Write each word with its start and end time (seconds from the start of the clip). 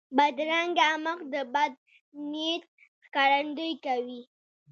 بدرنګه 0.17 0.87
مخ 1.03 1.19
د 1.33 1.35
بد 1.53 1.73
نیت 2.31 2.65
ښکارندویي 3.03 3.75
کوي 3.85 4.21